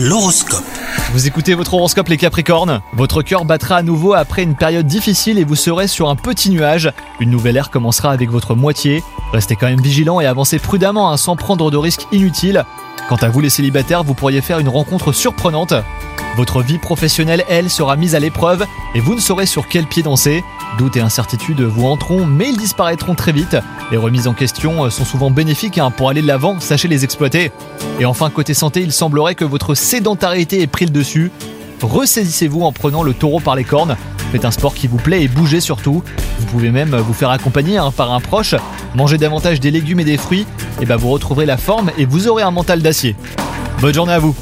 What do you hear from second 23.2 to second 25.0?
vite. Les remises en question